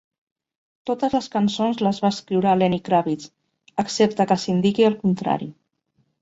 Totes 0.89 1.11
les 1.17 1.27
cançons 1.35 1.83
les 1.87 1.99
va 2.05 2.11
escriure 2.15 2.55
Lenny 2.61 2.79
Kravitz, 2.87 3.29
excepte 3.85 4.27
que 4.33 4.39
s'indiqui 4.45 4.89
el 4.91 4.99
contrari. 5.05 5.53